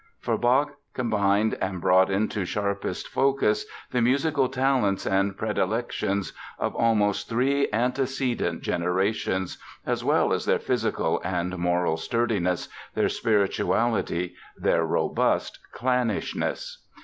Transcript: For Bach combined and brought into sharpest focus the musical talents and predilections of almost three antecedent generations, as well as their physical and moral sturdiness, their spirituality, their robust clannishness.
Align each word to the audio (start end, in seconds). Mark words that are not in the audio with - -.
For 0.19 0.35
Bach 0.35 0.73
combined 0.95 1.53
and 1.61 1.79
brought 1.79 2.09
into 2.09 2.43
sharpest 2.43 3.07
focus 3.07 3.65
the 3.91 4.01
musical 4.01 4.49
talents 4.49 5.05
and 5.05 5.37
predilections 5.37 6.33
of 6.57 6.73
almost 6.73 7.29
three 7.29 7.67
antecedent 7.71 8.63
generations, 8.63 9.59
as 9.85 10.03
well 10.03 10.33
as 10.33 10.45
their 10.47 10.57
physical 10.57 11.21
and 11.23 11.55
moral 11.55 11.97
sturdiness, 11.97 12.67
their 12.95 13.09
spirituality, 13.09 14.33
their 14.57 14.83
robust 14.83 15.59
clannishness. 15.71 16.83